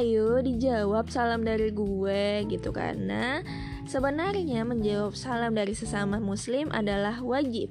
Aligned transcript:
ayo 0.00 0.40
dijawab 0.40 1.12
salam 1.12 1.44
dari 1.44 1.68
gue 1.76 2.48
gitu. 2.48 2.72
Karena 2.72 3.44
sebenarnya 3.84 4.64
menjawab 4.64 5.12
salam 5.12 5.52
dari 5.52 5.76
sesama 5.76 6.16
muslim 6.16 6.72
adalah 6.72 7.20
wajib. 7.20 7.68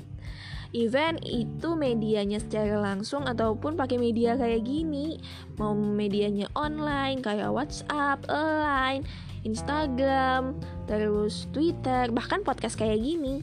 Event 0.70 1.26
itu 1.26 1.74
medianya 1.74 2.38
secara 2.38 2.78
langsung 2.78 3.26
ataupun 3.26 3.74
pakai 3.74 3.98
media 3.98 4.38
kayak 4.38 4.62
gini. 4.62 5.18
Mau 5.58 5.74
medianya 5.74 6.46
online 6.54 7.26
kayak 7.26 7.50
WhatsApp, 7.50 8.22
Line, 8.30 9.02
Instagram, 9.42 10.54
terus 10.86 11.50
Twitter, 11.50 12.14
bahkan 12.14 12.46
podcast 12.46 12.78
kayak 12.78 13.02
gini. 13.02 13.42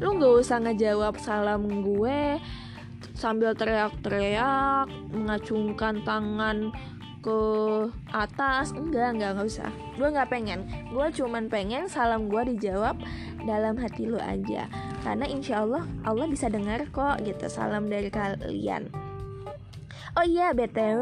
Lu 0.00 0.16
nggak 0.16 0.32
usah 0.40 0.64
ngejawab 0.64 1.20
salam 1.20 1.84
gue 1.84 2.40
sambil 3.22 3.54
teriak-teriak 3.54 4.90
mengacungkan 5.14 6.02
tangan 6.02 6.74
ke 7.22 7.40
atas. 8.10 8.74
Enggak 8.74 9.14
enggak 9.14 9.38
nggak 9.38 9.46
usah. 9.46 9.70
Gue 9.94 10.10
nggak 10.10 10.26
pengen. 10.26 10.66
Gue 10.90 11.06
cuman 11.14 11.46
pengen 11.46 11.86
salam 11.86 12.26
gue 12.26 12.42
dijawab 12.58 12.98
dalam 13.46 13.78
hati 13.78 14.10
lu 14.10 14.18
aja. 14.18 14.66
Karena 15.06 15.30
insya 15.30 15.62
Allah 15.62 15.86
Allah 16.02 16.26
bisa 16.26 16.50
dengar 16.50 16.82
kok 16.90 17.22
gitu 17.22 17.46
salam 17.46 17.86
dari 17.86 18.10
kalian. 18.10 18.90
Oh 20.18 20.26
iya 20.26 20.52
btw 20.52 21.00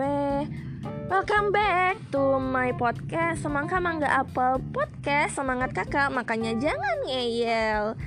Welcome 1.11 1.51
back 1.51 1.99
to 2.15 2.39
my 2.39 2.71
podcast 2.77 3.43
Semangka 3.43 3.83
Mangga 3.83 4.07
Apel 4.07 4.63
Podcast. 4.71 5.35
Semangat 5.41 5.75
kakak 5.75 6.13
Makanya 6.15 6.55
jangan 6.61 6.97
ngeyel. 7.09 7.99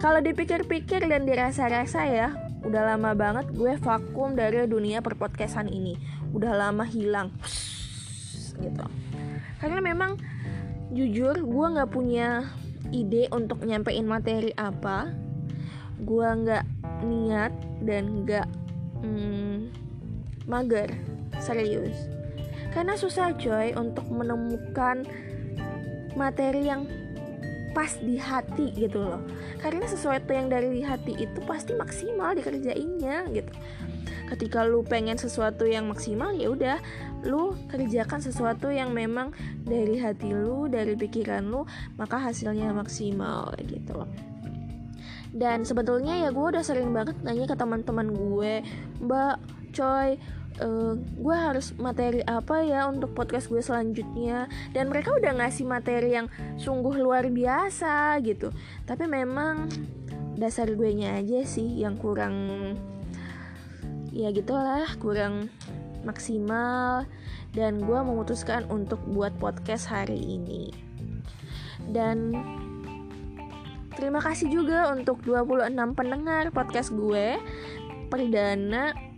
Kalau 0.00 0.20
dipikir-pikir 0.24 1.04
dan 1.04 1.28
dirasa-rasa 1.28 2.08
ya 2.08 2.49
Udah 2.60 2.94
lama 2.94 3.16
banget 3.16 3.48
gue 3.52 3.76
vakum 3.80 4.36
dari 4.36 4.68
dunia 4.68 5.00
perpodcastan 5.00 5.68
ini. 5.68 5.96
Udah 6.36 6.52
lama 6.56 6.84
hilang. 6.84 7.32
Gitu. 8.60 8.84
Karena 9.60 9.80
memang 9.80 10.20
Jujur 10.90 11.38
gue 11.38 11.66
gak 11.78 11.94
punya 11.94 12.50
ide 12.90 13.30
untuk 13.30 13.62
nyampein 13.62 14.02
materi 14.10 14.50
apa. 14.58 15.14
Gue 16.02 16.26
nggak 16.26 16.66
niat 17.06 17.52
dan 17.86 18.26
nggak 18.26 18.48
hmm, 19.06 19.70
mager. 20.50 20.90
Serius. 21.38 22.10
Karena 22.74 22.98
susah 22.98 23.38
coy 23.38 23.70
untuk 23.78 24.10
menemukan 24.10 25.06
materi 26.18 26.66
yang 26.66 26.90
pas 27.70 27.90
di 28.02 28.18
hati 28.18 28.74
gitu 28.74 29.02
loh. 29.02 29.22
Karena 29.62 29.86
sesuatu 29.86 30.30
yang 30.34 30.50
dari 30.50 30.82
hati 30.82 31.14
itu 31.14 31.38
pasti 31.46 31.74
maksimal 31.74 32.34
dikerjainnya 32.34 33.30
gitu. 33.30 33.52
Ketika 34.30 34.62
lu 34.62 34.86
pengen 34.86 35.18
sesuatu 35.18 35.66
yang 35.66 35.90
maksimal 35.90 36.30
ya 36.34 36.50
udah 36.54 36.78
lu 37.26 37.58
kerjakan 37.68 38.22
sesuatu 38.22 38.70
yang 38.70 38.94
memang 38.94 39.34
dari 39.66 39.98
hati 39.98 40.30
lu 40.30 40.70
dari 40.70 40.94
pikiran 40.94 41.46
lu 41.50 41.66
maka 41.98 42.18
hasilnya 42.18 42.70
maksimal 42.70 43.54
gitu 43.66 43.94
loh. 43.94 44.10
Dan 45.30 45.62
sebetulnya 45.62 46.18
ya 46.18 46.34
gue 46.34 46.42
udah 46.42 46.62
sering 46.62 46.90
banget 46.90 47.14
nanya 47.22 47.46
ke 47.46 47.54
teman-teman 47.54 48.10
gue 48.10 48.66
mbak 48.98 49.38
coy 49.70 50.18
uh, 50.58 50.98
gue 50.98 51.36
harus 51.36 51.70
materi 51.78 52.24
apa 52.26 52.66
ya 52.66 52.90
untuk 52.90 53.14
podcast 53.14 53.46
gue 53.46 53.62
selanjutnya. 53.62 54.50
Dan 54.74 54.90
mereka 54.90 55.14
udah 55.14 55.38
ngasih 55.38 55.68
materi 55.68 56.18
yang 56.18 56.26
sungguh 56.58 56.98
luar 56.98 57.30
biasa 57.30 58.18
gitu. 58.26 58.50
Tapi 58.84 59.06
memang 59.06 59.70
dasar 60.34 60.72
gue 60.72 60.90
nya 60.96 61.20
aja 61.20 61.44
sih 61.44 61.84
yang 61.84 62.00
kurang 62.00 62.34
ya 64.10 64.34
gitulah 64.34 64.90
kurang 64.98 65.46
maksimal. 66.02 67.06
Dan 67.54 67.82
gue 67.82 67.98
memutuskan 68.02 68.66
untuk 68.70 68.98
buat 69.06 69.34
podcast 69.38 69.90
hari 69.90 70.18
ini. 70.18 70.70
Dan 71.90 72.34
Terima 73.90 74.22
kasih 74.22 74.48
juga 74.48 74.88
untuk 74.94 75.20
26 75.26 75.76
pendengar 75.92 76.48
podcast 76.54 76.88
gue 76.94 77.36
Perdana 78.08 79.09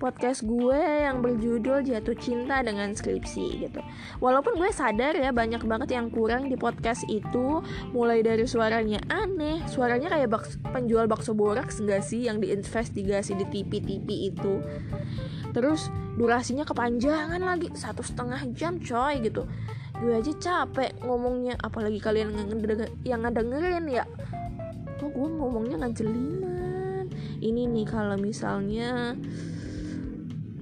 podcast 0.00 0.48
gue 0.48 0.80
yang 0.80 1.20
berjudul 1.20 1.84
Jatuh 1.84 2.16
Cinta 2.16 2.64
dengan 2.64 2.96
Skripsi 2.96 3.68
gitu. 3.68 3.84
Walaupun 4.24 4.56
gue 4.56 4.72
sadar 4.72 5.12
ya 5.12 5.28
banyak 5.28 5.60
banget 5.68 5.92
yang 5.92 6.08
kurang 6.08 6.48
di 6.48 6.56
podcast 6.56 7.04
itu. 7.12 7.60
Mulai 7.92 8.24
dari 8.24 8.48
suaranya 8.48 9.04
aneh 9.12 9.60
Suaranya 9.68 10.08
kayak 10.08 10.32
baks 10.32 10.56
penjual 10.72 11.04
bakso 11.04 11.36
boraks 11.36 11.84
gak 11.84 12.00
sih? 12.00 12.24
Yang 12.24 12.48
diinvestigasi 12.48 13.36
di 13.36 13.46
TV-TV 13.52 14.08
itu. 14.32 14.64
Terus 15.52 15.92
durasinya 16.16 16.64
kepanjangan 16.64 17.44
lagi 17.44 17.68
Satu 17.76 18.00
setengah 18.00 18.40
jam 18.56 18.80
coy 18.80 19.20
gitu. 19.20 19.44
Gue 20.00 20.16
aja 20.16 20.32
capek 20.32 20.96
ngomongnya 21.04 21.60
apalagi 21.60 22.00
kalian 22.00 22.32
yang 23.04 23.20
ngedengerin 23.20 23.84
ya. 23.84 24.08
Kok 24.96 25.12
gue 25.12 25.28
ngomongnya 25.28 25.76
ngajeliman 25.84 26.50
ini 27.40 27.64
nih 27.64 27.86
kalau 27.88 28.20
misalnya 28.20 29.16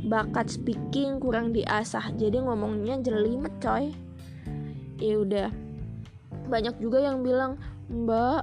bakat 0.09 0.49
speaking 0.49 1.21
kurang 1.21 1.53
diasah. 1.53 2.11
Jadi 2.17 2.41
ngomongnya 2.43 2.99
jelimet 3.05 3.53
coy. 3.61 3.93
Ya 4.99 5.15
udah. 5.21 5.49
Banyak 6.49 6.81
juga 6.81 7.05
yang 7.05 7.21
bilang 7.23 7.61
mbak 7.89 8.43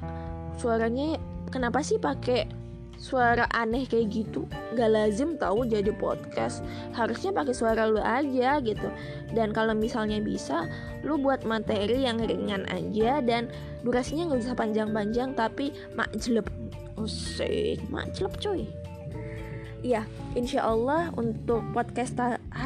suaranya 0.62 1.18
kenapa 1.50 1.81
sih 1.81 2.00
pakai 2.00 2.48
suara 2.96 3.50
aneh 3.52 3.84
kayak 3.90 4.08
gitu? 4.14 4.48
Gak 4.78 4.88
lazim 4.88 5.36
tahu 5.36 5.68
jadi 5.68 5.92
podcast. 5.92 6.64
Harusnya 6.96 7.36
pakai 7.36 7.52
suara 7.52 7.90
lu 7.90 8.00
aja 8.00 8.62
gitu. 8.64 8.88
Dan 9.36 9.52
kalau 9.52 9.76
misalnya 9.76 10.24
bisa 10.24 10.70
lu 11.03 11.20
buat 11.20 11.44
materi 11.44 12.08
yang 12.08 12.24
ringan 12.24 12.64
aja 12.72 13.20
dan 13.22 13.52
durasinya 13.86 14.34
nggak 14.34 14.42
usah 14.42 14.58
panjang-panjang 14.58 15.38
tapi 15.38 15.70
makjleb 15.94 16.50
usik 16.97 17.78
makjleb 17.94 18.34
cuy 18.42 18.66
Iya, 19.85 20.01
insya 20.34 20.66
Allah 20.66 21.13
untuk 21.13 21.62
podcast 21.69 22.18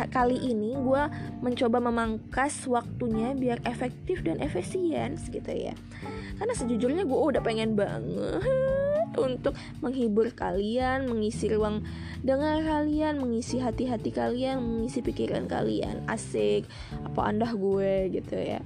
kali 0.08 0.40
ini 0.40 0.72
gue 0.72 1.04
mencoba 1.44 1.84
memangkas 1.84 2.64
waktunya 2.64 3.36
biar 3.36 3.60
efektif 3.68 4.24
dan 4.24 4.40
efisien 4.40 5.20
gitu 5.28 5.52
ya. 5.52 5.76
Karena 6.40 6.56
sejujurnya 6.56 7.04
gue 7.04 7.20
udah 7.20 7.44
pengen 7.44 7.76
banget 7.76 9.12
untuk 9.20 9.52
menghibur 9.84 10.32
kalian, 10.32 11.12
mengisi 11.12 11.52
ruang 11.52 11.84
dengar 12.24 12.64
kalian, 12.64 13.20
mengisi 13.20 13.60
hati-hati 13.60 14.16
kalian, 14.16 14.64
mengisi 14.64 15.04
pikiran 15.04 15.44
kalian. 15.44 16.08
Asik, 16.08 16.72
apa 17.04 17.20
andah 17.36 17.52
gue 17.52 18.16
gitu 18.16 18.40
ya. 18.40 18.64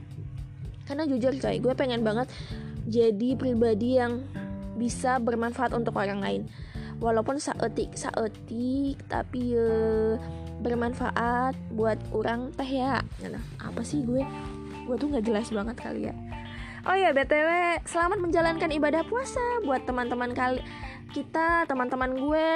Karena 0.85 1.09
jujur 1.09 1.33
coy, 1.41 1.57
gue 1.57 1.73
pengen 1.73 2.05
banget 2.05 2.29
jadi 2.85 3.33
pribadi 3.33 3.97
yang 3.97 4.21
bisa 4.77 5.17
bermanfaat 5.17 5.73
untuk 5.73 5.97
orang 5.97 6.21
lain. 6.21 6.45
Walaupun 7.03 7.35
saetik 7.35 7.99
saetik 7.99 8.95
tapi 9.11 9.59
uh, 9.59 10.15
bermanfaat 10.63 11.51
buat 11.75 11.99
orang 12.15 12.55
teh 12.55 12.79
ya. 12.79 13.03
Nah, 13.27 13.43
apa 13.59 13.83
sih 13.83 14.07
gue? 14.07 14.23
Gue 14.87 14.95
tuh 14.95 15.11
nggak 15.11 15.27
jelas 15.27 15.51
banget 15.51 15.75
kali 15.75 16.07
ya. 16.07 16.15
Oh 16.83 16.95
ya 16.95 17.15
BTW, 17.15 17.79
selamat 17.87 18.19
menjalankan 18.19 18.67
ibadah 18.75 19.07
puasa 19.07 19.39
buat 19.63 19.87
teman-teman 19.87 20.35
kali 20.35 20.59
kita, 21.13 21.69
teman-teman 21.69 22.18
gue 22.18 22.50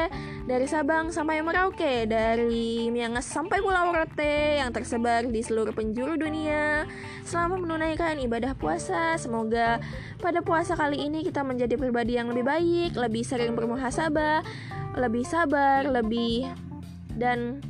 dari 0.49 0.65
Sabang 0.65 1.13
sampai 1.13 1.45
Merauke, 1.45 2.09
dari 2.09 2.89
Miangas 2.89 3.29
sampai 3.29 3.61
Pulau 3.61 3.93
Rote 3.93 4.57
yang 4.57 4.73
tersebar 4.73 5.29
di 5.29 5.45
seluruh 5.45 5.69
penjuru 5.77 6.17
dunia. 6.17 6.89
Selamat 7.21 7.61
menunaikan 7.61 8.17
ibadah 8.17 8.57
puasa. 8.57 9.13
Semoga 9.21 9.77
pada 10.17 10.41
puasa 10.41 10.73
kali 10.73 11.05
ini 11.05 11.21
kita 11.21 11.45
menjadi 11.45 11.77
pribadi 11.77 12.17
yang 12.17 12.33
lebih 12.33 12.49
baik, 12.49 12.97
lebih 12.97 13.21
sering 13.21 13.53
bermuhasabah, 13.53 14.41
lebih 14.97 15.21
sabar, 15.21 15.85
lebih 15.85 16.49
dan 17.13 17.61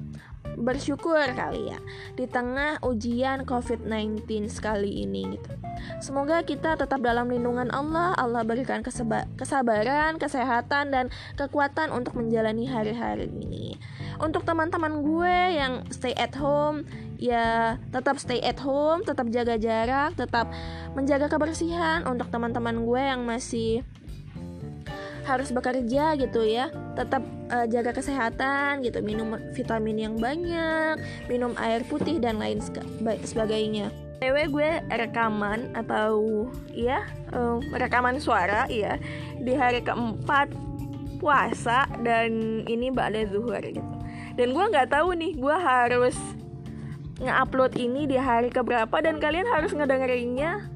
bersyukur 0.57 1.21
kali 1.37 1.69
ya 1.69 1.79
di 2.17 2.25
tengah 2.25 2.81
ujian 2.81 3.45
COVID-19 3.45 4.49
sekali 4.49 5.05
ini 5.05 5.37
gitu. 5.37 5.53
Semoga 6.01 6.41
kita 6.41 6.73
tetap 6.73 6.99
dalam 7.05 7.29
lindungan 7.29 7.69
Allah. 7.69 8.17
Allah 8.17 8.41
berikan 8.41 8.81
kesabaran, 9.37 10.17
kesehatan 10.17 10.89
dan 10.89 11.05
kekuatan 11.37 11.93
untuk 11.93 12.17
menjalani 12.17 12.65
hari-hari 12.65 13.29
ini. 13.29 13.77
Untuk 14.17 14.43
teman-teman 14.49 15.05
gue 15.05 15.37
yang 15.53 15.85
stay 15.93 16.17
at 16.17 16.33
home, 16.33 16.89
ya 17.21 17.77
tetap 17.93 18.17
stay 18.17 18.41
at 18.41 18.57
home, 18.57 19.05
tetap 19.05 19.29
jaga 19.29 19.61
jarak, 19.61 20.17
tetap 20.17 20.49
menjaga 20.97 21.29
kebersihan 21.29 22.01
untuk 22.09 22.33
teman-teman 22.33 22.81
gue 22.81 23.01
yang 23.01 23.21
masih 23.21 23.85
harus 25.27 25.51
bekerja 25.51 26.15
gitu 26.15 26.47
ya 26.47 26.71
tetap 26.95 27.19
uh, 27.51 27.65
jaga 27.67 27.95
kesehatan 27.95 28.83
gitu 28.83 28.99
minum 29.03 29.35
vitamin 29.53 29.97
yang 29.97 30.15
banyak 30.19 30.99
minum 31.31 31.55
air 31.59 31.83
putih 31.87 32.19
dan 32.19 32.39
lain 32.39 32.59
sebagainya. 33.23 33.91
Tewe 34.17 34.49
gue 34.49 34.69
rekaman 34.89 35.77
atau 35.77 36.49
ya 36.73 37.05
uh, 37.33 37.61
rekaman 37.77 38.17
suara 38.17 38.65
ya 38.65 38.97
di 39.37 39.53
hari 39.53 39.85
keempat 39.85 40.49
puasa 41.21 41.85
dan 42.01 42.61
ini 42.65 42.89
mbak 42.89 43.13
ada 43.13 43.21
zuhur 43.29 43.61
gitu. 43.61 43.93
Dan 44.37 44.53
gue 44.53 44.65
nggak 44.69 44.93
tahu 44.93 45.17
nih 45.17 45.33
gue 45.37 45.55
harus 45.57 46.17
nge-upload 47.17 47.73
ini 47.81 48.05
di 48.05 48.17
hari 48.17 48.53
keberapa 48.53 48.93
dan 49.01 49.17
kalian 49.17 49.49
harus 49.49 49.73
ngedengerinnya 49.73 50.69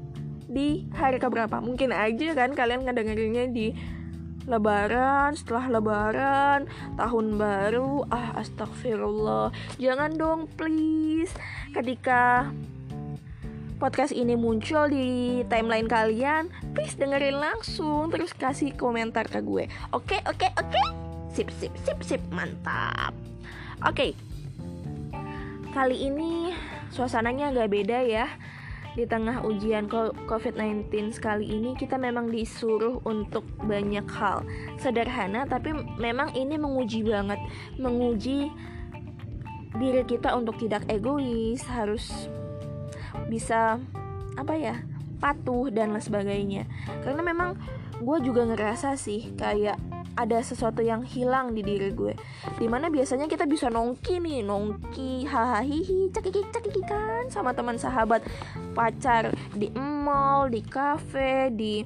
di 0.50 0.90
hari 0.94 1.22
keberapa. 1.22 1.62
Mungkin 1.62 1.94
aja 1.94 2.34
kan 2.34 2.54
kalian 2.54 2.82
ngedengerinnya 2.82 3.46
di 3.54 3.74
lebaran 4.46 5.34
setelah 5.38 5.78
lebaran 5.78 6.60
tahun 6.98 7.38
baru. 7.38 8.06
Ah 8.10 8.38
astagfirullah. 8.38 9.54
Jangan 9.78 10.18
dong 10.18 10.50
please. 10.58 11.32
Ketika 11.72 12.50
podcast 13.82 14.14
ini 14.14 14.38
muncul 14.38 14.86
di 14.86 15.42
timeline 15.50 15.90
kalian 15.90 16.46
please 16.74 16.94
dengerin 16.94 17.42
langsung 17.42 18.14
terus 18.14 18.30
kasih 18.34 18.74
komentar 18.74 19.26
ke 19.26 19.42
gue. 19.42 19.66
Oke 19.94 20.22
oke 20.26 20.48
oke? 20.58 20.82
Sip 21.32 21.48
sip 21.58 21.72
sip 21.82 21.98
sip. 22.02 22.22
Mantap. 22.30 23.14
Oke. 23.82 24.14
Kali 25.72 25.96
ini 26.04 26.52
suasananya 26.92 27.48
agak 27.48 27.72
beda 27.72 28.04
ya 28.04 28.28
di 28.92 29.08
tengah 29.08 29.40
ujian 29.48 29.88
COVID-19 30.28 30.92
sekali 31.16 31.48
ini 31.48 31.72
kita 31.72 31.96
memang 31.96 32.28
disuruh 32.28 33.00
untuk 33.08 33.44
banyak 33.64 34.04
hal 34.12 34.44
sederhana 34.76 35.48
tapi 35.48 35.72
memang 35.96 36.36
ini 36.36 36.60
menguji 36.60 37.00
banget. 37.08 37.40
Menguji 37.80 38.52
diri 39.80 40.02
kita 40.04 40.36
untuk 40.36 40.60
tidak 40.60 40.84
egois 40.92 41.64
harus 41.64 42.28
bisa 43.32 43.80
apa 44.36 44.54
ya 44.56 44.76
patuh 45.20 45.72
dan 45.72 45.96
lain 45.96 46.04
sebagainya. 46.04 46.62
Karena 47.00 47.24
memang 47.24 47.56
gue 48.02 48.18
juga 48.20 48.44
ngerasa 48.44 48.98
sih 48.98 49.32
kayak 49.38 49.91
ada 50.14 50.38
sesuatu 50.44 50.80
yang 50.84 51.06
hilang 51.06 51.56
di 51.56 51.64
diri 51.64 51.90
gue. 51.92 52.14
Di 52.58 52.66
mana 52.68 52.92
biasanya 52.92 53.26
kita 53.26 53.48
bisa 53.48 53.72
nongki 53.72 54.20
nih 54.20 54.44
nongki 54.44 55.26
hahaha 55.26 55.64
cekiki 56.12 56.42
cekiki 56.52 56.82
kan 56.84 57.26
sama 57.32 57.56
teman 57.56 57.80
sahabat. 57.80 58.22
Pacar 58.76 59.32
di 59.56 59.72
mall 59.76 60.52
di 60.52 60.60
cafe 60.62 61.50
di 61.54 61.82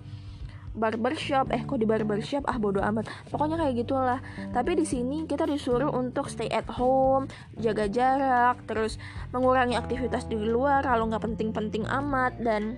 barbershop. 0.77 1.51
Eh 1.51 1.65
kok 1.65 1.81
di 1.81 1.89
barbershop? 1.89 2.45
Ah 2.45 2.61
bodo 2.61 2.85
amat. 2.85 3.09
Pokoknya 3.33 3.57
kayak 3.57 3.75
gitulah. 3.83 4.21
Tapi 4.53 4.77
di 4.77 4.85
sini 4.85 5.25
kita 5.25 5.49
disuruh 5.49 5.91
untuk 5.91 6.29
stay 6.29 6.53
at 6.53 6.69
home 6.69 7.27
jaga 7.57 7.89
jarak 7.89 8.61
terus 8.69 9.01
mengurangi 9.33 9.75
aktivitas 9.75 10.29
di 10.29 10.37
luar 10.37 10.85
kalau 10.85 11.09
nggak 11.09 11.25
penting-penting 11.25 11.89
amat 11.89 12.37
dan 12.39 12.77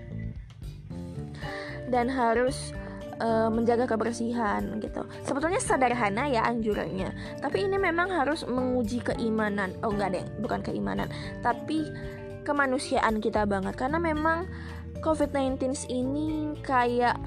dan 1.91 2.07
harus 2.07 2.77
uh, 3.21 3.51
menjaga 3.51 3.87
kebersihan 3.87 4.65
gitu. 4.83 5.03
Sebetulnya 5.27 5.61
sederhana 5.63 6.27
ya 6.31 6.47
anjurannya, 6.47 7.13
tapi 7.43 7.67
ini 7.67 7.77
memang 7.77 8.11
harus 8.11 8.43
menguji 8.47 9.03
keimanan. 9.03 9.75
Oh 9.83 9.93
enggak 9.93 10.19
deh, 10.19 10.25
bukan 10.43 10.63
keimanan, 10.63 11.11
tapi 11.43 11.87
kemanusiaan 12.43 13.21
kita 13.21 13.45
banget 13.45 13.77
karena 13.77 14.01
memang 14.01 14.49
COVID-19 15.05 15.87
ini 15.93 16.57
kayak 16.65 17.21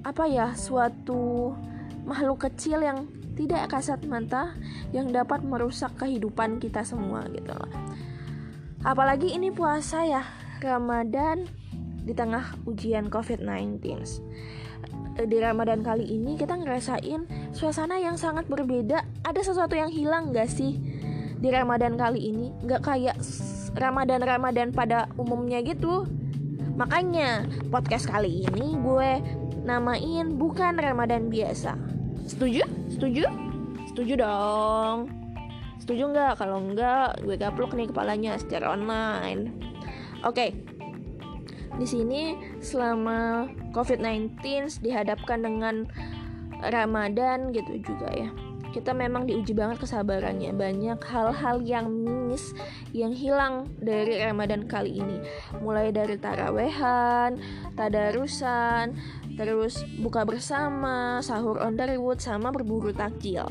apa 0.00 0.24
ya 0.26 0.52
suatu 0.56 1.54
makhluk 2.02 2.50
kecil 2.50 2.82
yang 2.82 3.06
tidak 3.38 3.72
kasat 3.72 4.02
mata 4.04 4.52
yang 4.90 5.08
dapat 5.14 5.40
merusak 5.46 5.94
kehidupan 5.96 6.58
kita 6.60 6.84
semua 6.84 7.24
gitu 7.30 7.54
loh. 7.54 7.70
Apalagi 8.80 9.36
ini 9.36 9.52
puasa 9.52 10.04
ya, 10.08 10.24
Ramadan 10.60 11.59
di 12.04 12.12
tengah 12.16 12.56
ujian 12.64 13.12
COVID-19. 13.12 13.80
Di 15.20 15.36
Ramadan 15.36 15.84
kali 15.84 16.08
ini 16.08 16.40
kita 16.40 16.56
ngerasain 16.56 17.52
suasana 17.52 18.00
yang 18.00 18.16
sangat 18.16 18.48
berbeda. 18.48 19.04
Ada 19.26 19.52
sesuatu 19.52 19.76
yang 19.76 19.92
hilang 19.92 20.32
gak 20.32 20.48
sih 20.48 20.80
di 21.36 21.48
Ramadan 21.52 22.00
kali 22.00 22.32
ini? 22.32 22.52
Gak 22.64 22.88
kayak 22.88 23.20
Ramadan-Ramadan 23.76 24.72
pada 24.72 25.12
umumnya 25.20 25.60
gitu. 25.60 26.08
Makanya 26.80 27.44
podcast 27.68 28.08
kali 28.08 28.48
ini 28.48 28.80
gue 28.80 29.10
namain 29.68 30.32
bukan 30.40 30.80
Ramadan 30.80 31.28
biasa. 31.28 31.76
Setuju? 32.24 32.64
Setuju? 32.88 33.28
Setuju 33.92 34.14
dong. 34.16 35.12
Setuju 35.82 36.12
nggak? 36.12 36.32
Kalau 36.40 36.58
nggak, 36.72 37.24
gue 37.26 37.36
gaplok 37.36 37.76
nih 37.76 37.88
kepalanya 37.90 38.38
secara 38.40 38.72
online. 38.72 39.52
Oke, 40.20 40.36
okay, 40.36 40.48
di 41.78 41.86
sini 41.86 42.22
selama 42.58 43.46
COVID-19 43.70 44.40
dihadapkan 44.82 45.44
dengan 45.46 45.86
Ramadan 46.60 47.54
gitu 47.54 47.80
juga 47.80 48.10
ya. 48.12 48.30
Kita 48.70 48.94
memang 48.94 49.26
diuji 49.26 49.50
banget 49.50 49.82
kesabarannya. 49.82 50.54
Banyak 50.54 51.02
hal-hal 51.02 51.58
yang 51.66 51.90
miss 51.90 52.54
yang 52.94 53.10
hilang 53.10 53.66
dari 53.82 54.22
Ramadan 54.22 54.70
kali 54.70 55.02
ini. 55.02 55.18
Mulai 55.58 55.90
dari 55.90 56.14
tarawehan, 56.14 57.42
tadarusan, 57.74 58.94
terus 59.34 59.82
buka 59.98 60.22
bersama, 60.22 61.18
sahur 61.18 61.58
on 61.58 61.74
the 61.74 61.98
road, 61.98 62.22
sama 62.22 62.54
berburu 62.54 62.94
takjil. 62.94 63.50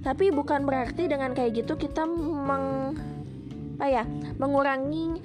Tapi 0.00 0.32
bukan 0.32 0.64
berarti 0.64 1.12
dengan 1.12 1.36
kayak 1.36 1.64
gitu 1.64 1.76
kita 1.76 2.08
meng 2.08 2.96
apa 3.78 3.86
ya, 3.86 4.04
mengurangi 4.40 5.20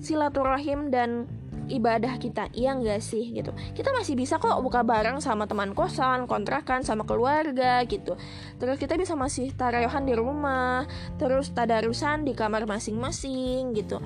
silaturahim 0.00 0.88
dan 0.88 1.26
ibadah 1.68 2.16
kita 2.16 2.48
iya 2.56 2.74
enggak 2.74 3.04
sih 3.04 3.30
gitu 3.32 3.52
kita 3.76 3.92
masih 3.92 4.16
bisa 4.16 4.40
kok 4.40 4.58
buka 4.64 4.82
bareng 4.82 5.20
sama 5.20 5.44
teman 5.44 5.76
kosan 5.76 6.24
kontrakan 6.24 6.82
sama 6.82 7.04
keluarga 7.04 7.84
gitu 7.84 8.16
terus 8.56 8.80
kita 8.80 8.96
bisa 8.96 9.14
masih 9.14 9.52
tarayohan 9.54 10.08
di 10.08 10.16
rumah 10.16 10.88
terus 11.20 11.52
tadarusan 11.52 12.24
di 12.24 12.32
kamar 12.32 12.64
masing-masing 12.64 13.76
gitu 13.76 14.00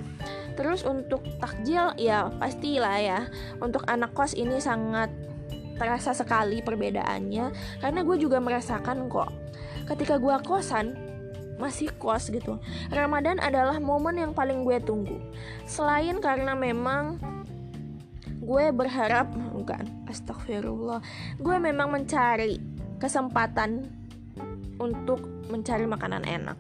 terus 0.58 0.84
untuk 0.84 1.24
takjil 1.40 1.94
ya 1.96 2.28
pastilah 2.36 2.98
ya 3.00 3.20
untuk 3.62 3.86
anak 3.88 4.12
kos 4.12 4.36
ini 4.36 4.60
sangat 4.60 5.08
terasa 5.80 6.12
sekali 6.12 6.60
perbedaannya 6.60 7.80
karena 7.80 8.00
gue 8.04 8.16
juga 8.20 8.38
merasakan 8.38 9.08
kok 9.08 9.32
ketika 9.88 10.20
gue 10.20 10.36
kosan 10.44 11.12
masih 11.62 11.94
kos 11.94 12.26
gitu. 12.34 12.58
Ramadan 12.90 13.38
adalah 13.38 13.78
momen 13.78 14.18
yang 14.18 14.32
paling 14.34 14.66
gue 14.66 14.82
tunggu. 14.82 15.22
Selain 15.62 16.18
karena 16.18 16.58
memang 16.58 17.22
gue 18.42 18.64
berharap 18.74 19.30
bukan 19.54 19.86
astagfirullah. 20.10 20.98
Gue 21.38 21.56
memang 21.62 21.94
mencari 21.94 22.58
kesempatan 22.98 23.86
untuk 24.82 25.22
mencari 25.46 25.86
makanan 25.86 26.26
enak. 26.26 26.58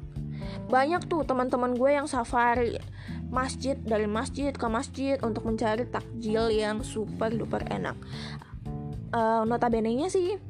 Banyak 0.70 1.10
tuh 1.10 1.26
teman-teman 1.26 1.74
gue 1.74 1.90
yang 1.90 2.06
safari 2.06 2.78
masjid 3.32 3.74
dari 3.80 4.06
masjid 4.06 4.54
ke 4.54 4.66
masjid 4.70 5.16
untuk 5.24 5.48
mencari 5.48 5.88
takjil 5.90 6.52
yang 6.54 6.86
super 6.86 7.34
duper 7.34 7.66
enak. 7.66 7.98
Uh, 9.12 9.44
notabene 9.44 9.92
nya 9.92 10.08
sih 10.08 10.40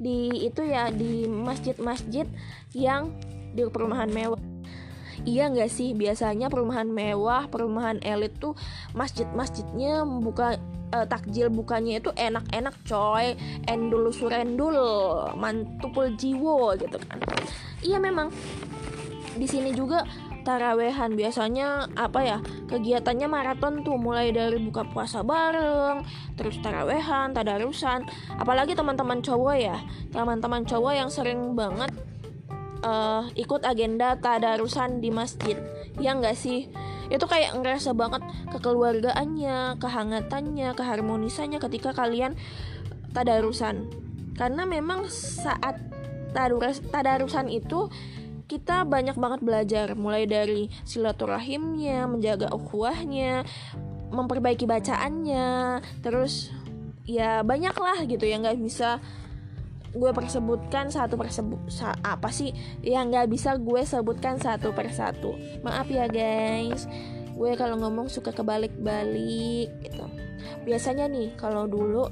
di 0.00 0.48
itu 0.48 0.64
ya 0.64 0.88
di 0.88 1.28
masjid-masjid 1.28 2.24
yang 2.72 3.12
di 3.52 3.64
perumahan 3.68 4.08
mewah 4.08 4.40
Iya 5.28 5.52
nggak 5.52 5.70
sih? 5.70 5.92
Biasanya 5.92 6.48
perumahan 6.48 6.88
mewah, 6.88 7.44
perumahan 7.52 8.00
elit 8.00 8.32
tuh 8.40 8.56
masjid-masjidnya 8.96 10.04
membuka 10.08 10.56
uh, 10.96 11.06
takjil 11.06 11.52
bukannya 11.52 12.00
itu 12.00 12.10
enak-enak 12.16 12.74
coy. 12.88 13.36
Endul 13.68 14.08
surendul 14.16 14.76
mantupul 15.36 16.12
jiwo 16.16 16.72
gitu 16.80 16.96
kan. 17.04 17.20
Iya 17.84 18.00
memang. 18.00 18.32
Di 19.36 19.46
sini 19.46 19.76
juga 19.76 20.04
tarawehan 20.40 21.20
biasanya 21.20 21.84
apa 22.00 22.20
ya 22.24 22.38
kegiatannya 22.72 23.28
maraton 23.28 23.84
tuh. 23.84 24.00
Mulai 24.00 24.32
dari 24.32 24.56
buka 24.56 24.88
puasa 24.88 25.20
bareng 25.20 26.00
terus 26.40 26.56
tarawehan 26.64 27.36
tadarusan. 27.36 28.08
Apalagi 28.40 28.72
teman-teman 28.72 29.20
cowok 29.20 29.56
ya. 29.60 29.76
Teman-teman 30.16 30.64
cowok 30.64 30.92
yang 30.96 31.12
sering 31.12 31.52
banget 31.52 31.92
uh, 32.84 33.28
ikut 33.36 33.62
agenda 33.64 34.16
tadarusan 34.18 35.00
di 35.00 35.12
masjid. 35.12 35.56
Ya 36.00 36.16
nggak 36.16 36.36
sih? 36.36 36.68
Itu 37.10 37.26
kayak 37.26 37.58
ngerasa 37.58 37.92
banget 37.92 38.22
kekeluargaannya 38.54 39.80
kehangatannya 39.82 40.68
keharmonisannya 40.78 41.58
ketika 41.58 41.90
kalian 41.92 42.38
tadarusan. 43.10 43.90
Karena 44.38 44.64
memang 44.64 45.10
saat 45.10 45.76
tadarus 46.30 46.80
tadarusan 46.88 47.50
itu 47.50 47.90
kita 48.46 48.86
banyak 48.86 49.18
banget 49.18 49.40
belajar. 49.42 49.86
Mulai 49.98 50.26
dari 50.26 50.70
silaturahimnya 50.86 52.06
menjaga 52.06 52.50
ukhuwahnya 52.50 53.44
memperbaiki 54.10 54.66
bacaannya 54.66 55.78
terus 56.02 56.50
ya 57.06 57.46
banyak 57.46 57.74
lah 57.74 57.98
gitu 58.06 58.26
ya 58.26 58.42
nggak 58.42 58.58
bisa 58.58 58.98
gue 59.90 60.10
persebutkan 60.14 60.88
satu 60.90 61.18
persebut 61.18 61.58
apa 62.06 62.30
sih? 62.30 62.54
Yang 62.82 63.04
nggak 63.10 63.28
bisa 63.30 63.50
gue 63.58 63.82
sebutkan 63.82 64.38
satu 64.38 64.70
persatu. 64.70 65.34
Maaf 65.66 65.90
ya 65.90 66.06
guys. 66.06 66.86
Gue 67.34 67.56
kalau 67.56 67.80
ngomong 67.80 68.06
suka 68.06 68.30
kebalik-balik 68.30 69.70
gitu. 69.82 70.06
Biasanya 70.62 71.08
nih 71.10 71.34
kalau 71.34 71.66
dulu 71.66 72.06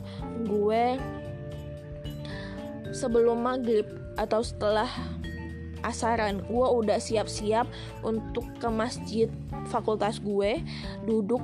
gue 0.46 0.96
sebelum 2.90 3.44
maghrib 3.44 3.84
atau 4.18 4.42
setelah 4.42 4.88
asaran 5.86 6.42
gue 6.42 6.66
udah 6.66 6.98
siap-siap 6.98 7.70
untuk 8.02 8.42
ke 8.58 8.66
masjid 8.66 9.30
fakultas 9.70 10.18
gue 10.18 10.58
duduk 11.06 11.38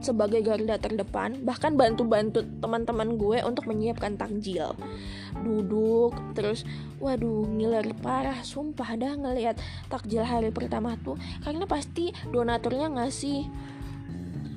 sebagai 0.00 0.40
garda 0.40 0.80
terdepan 0.80 1.44
bahkan 1.44 1.76
bantu-bantu 1.76 2.44
teman-teman 2.60 3.20
gue 3.20 3.38
untuk 3.44 3.68
menyiapkan 3.68 4.16
takjil 4.16 4.72
duduk 5.44 6.16
terus 6.32 6.64
waduh 6.98 7.46
ngiler 7.46 7.92
parah 8.00 8.40
sumpah 8.42 8.96
dah 8.96 9.14
ngelihat 9.14 9.60
takjil 9.92 10.24
hari 10.24 10.50
pertama 10.50 10.96
tuh 11.00 11.20
karena 11.44 11.64
pasti 11.68 12.12
donaturnya 12.32 12.88
ngasih 12.90 13.46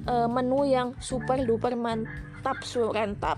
uh, 0.08 0.28
menu 0.32 0.66
yang 0.68 0.96
super 1.04 1.40
duper 1.44 1.76
mantap 1.76 2.64
surentap 2.64 3.38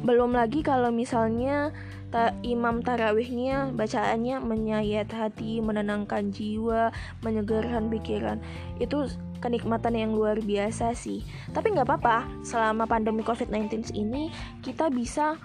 belum 0.00 0.32
lagi 0.32 0.64
kalau 0.64 0.88
misalnya 0.88 1.76
ta 2.10 2.34
imam 2.42 2.82
tarawihnya 2.82 3.70
bacaannya 3.70 4.42
menyayat 4.42 5.14
hati, 5.14 5.62
menenangkan 5.62 6.34
jiwa, 6.34 6.90
menyegarkan 7.22 7.86
pikiran. 7.86 8.42
Itu 8.82 9.06
kenikmatan 9.40 9.96
yang 9.96 10.12
luar 10.12 10.38
biasa 10.38 10.92
sih. 10.92 11.24
Tapi 11.50 11.72
nggak 11.72 11.88
apa-apa, 11.88 12.28
selama 12.44 12.86
pandemi 12.86 13.24
COVID-19 13.24 13.96
ini 13.96 14.28
kita 14.60 14.92
bisa 14.92 15.40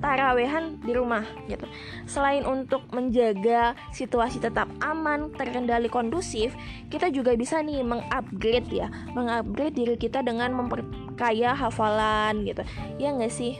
tarawehan 0.00 0.78
di 0.80 0.94
rumah 0.94 1.26
gitu. 1.50 1.66
Selain 2.06 2.46
untuk 2.46 2.86
menjaga 2.94 3.74
situasi 3.92 4.38
tetap 4.38 4.70
aman, 4.80 5.34
terkendali 5.34 5.90
kondusif, 5.90 6.54
kita 6.88 7.10
juga 7.10 7.34
bisa 7.34 7.60
nih 7.60 7.82
mengupgrade 7.82 8.70
ya, 8.70 8.88
mengupgrade 9.12 9.74
diri 9.74 9.96
kita 9.98 10.22
dengan 10.22 10.54
memperkaya 10.54 11.52
hafalan 11.52 12.46
gitu. 12.46 12.62
Ya 12.96 13.10
nggak 13.10 13.34
sih? 13.34 13.58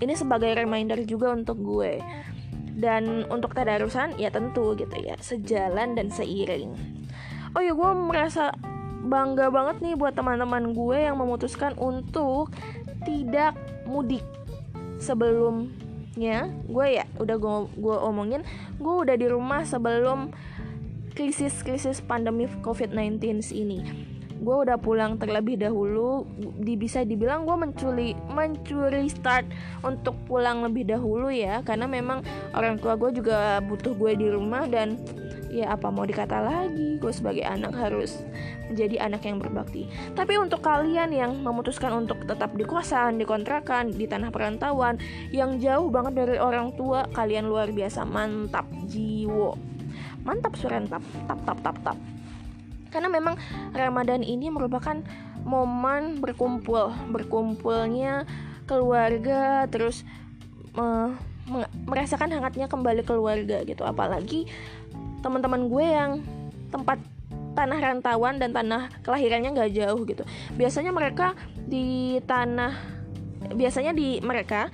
ini 0.00 0.16
sebagai 0.16 0.56
reminder 0.56 0.98
juga 1.04 1.36
untuk 1.36 1.60
gue 1.60 2.00
dan 2.80 3.28
untuk 3.28 3.52
tadarusan 3.52 4.16
ya 4.16 4.32
tentu 4.32 4.72
gitu 4.72 4.96
ya 4.96 5.14
sejalan 5.20 5.92
dan 5.92 6.08
seiring 6.08 6.72
oh 7.54 7.62
ya 7.62 7.72
gue 7.74 7.90
merasa 7.98 8.54
bangga 9.00 9.48
banget 9.48 9.76
nih 9.80 9.94
buat 9.96 10.12
teman-teman 10.12 10.76
gue 10.76 10.98
yang 11.08 11.16
memutuskan 11.16 11.72
untuk 11.80 12.52
tidak 13.08 13.56
mudik. 13.88 14.22
Sebelumnya 15.00 16.52
gue 16.68 16.86
ya 17.00 17.04
udah 17.16 17.36
gue 17.40 17.56
gue 17.80 17.96
omongin 17.96 18.42
gue 18.76 18.94
udah 18.94 19.16
di 19.16 19.26
rumah 19.26 19.64
sebelum 19.64 20.30
krisis 21.16 21.64
krisis 21.64 21.98
pandemi 22.04 22.46
covid-19 22.60 23.40
ini. 23.56 23.80
Gue 24.40 24.56
udah 24.64 24.80
pulang 24.80 25.20
terlebih 25.20 25.60
dahulu 25.60 26.24
di 26.64 26.72
bisa 26.72 27.04
dibilang 27.04 27.44
gue 27.44 27.56
mencuri 27.60 28.16
mencuri 28.32 29.04
start 29.08 29.44
untuk 29.84 30.16
pulang 30.24 30.64
lebih 30.64 30.88
dahulu 30.88 31.28
ya 31.28 31.60
karena 31.60 31.84
memang 31.84 32.24
orang 32.56 32.80
tua 32.80 32.96
gue 32.96 33.20
juga 33.20 33.60
butuh 33.60 33.92
gue 33.92 34.12
di 34.16 34.32
rumah 34.32 34.64
dan 34.64 34.96
ya 35.50 35.74
apa 35.74 35.90
mau 35.90 36.06
dikata 36.06 36.38
lagi? 36.38 36.96
Gue 37.02 37.10
sebagai 37.10 37.42
anak 37.42 37.74
harus 37.74 38.22
menjadi 38.70 39.10
anak 39.10 39.26
yang 39.26 39.42
berbakti. 39.42 39.90
Tapi 40.14 40.38
untuk 40.38 40.62
kalian 40.62 41.10
yang 41.10 41.36
memutuskan 41.42 41.90
untuk 41.92 42.22
tetap 42.24 42.54
di 42.54 42.62
kosan 42.62 43.18
di 43.18 43.26
kontrakan 43.26 43.90
di 43.90 44.06
tanah 44.06 44.30
perantauan 44.30 44.96
yang 45.34 45.58
jauh 45.58 45.90
banget 45.90 46.22
dari 46.22 46.38
orang 46.38 46.70
tua 46.78 47.10
kalian 47.10 47.50
luar 47.50 47.74
biasa 47.74 48.06
mantap 48.06 48.70
jiwo. 48.86 49.58
Mantap 50.22 50.54
surentap 50.54 51.02
tap 51.26 51.40
tap 51.42 51.58
tap 51.60 51.76
tap 51.82 51.98
karena 52.90 53.06
memang 53.06 53.38
Ramadan 53.70 54.26
ini 54.26 54.50
merupakan 54.50 54.98
momen 55.46 56.18
berkumpul 56.18 56.92
berkumpulnya 57.08 58.26
keluarga 58.66 59.64
terus 59.70 60.02
uh, 60.76 61.14
merasakan 61.86 62.30
hangatnya 62.30 62.70
kembali 62.70 63.02
keluarga 63.02 63.62
gitu. 63.66 63.82
Apalagi 63.82 64.46
teman-teman 65.20 65.68
gue 65.68 65.86
yang 65.86 66.12
tempat 66.72 66.98
tanah 67.54 67.78
rantauan 67.82 68.38
dan 68.38 68.54
tanah 68.54 68.88
kelahirannya 69.02 69.50
nggak 69.52 69.72
jauh 69.74 70.00
gitu 70.06 70.22
biasanya 70.54 70.94
mereka 70.94 71.34
di 71.56 72.18
tanah 72.24 72.72
biasanya 73.52 73.90
di 73.90 74.22
mereka 74.22 74.70